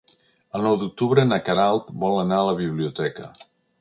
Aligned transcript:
El 0.59 0.63
nou 0.67 0.77
d'octubre 0.83 1.25
na 1.27 1.39
Queralt 1.49 1.91
vol 2.05 2.17
anar 2.23 2.41
a 2.41 2.49
la 2.49 2.57
biblioteca. 2.63 3.29